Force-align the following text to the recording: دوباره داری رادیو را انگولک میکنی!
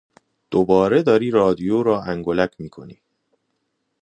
دوباره 0.51 1.01
داری 1.03 1.31
رادیو 1.31 1.83
را 1.83 2.01
انگولک 2.01 2.55
میکنی! 2.59 3.01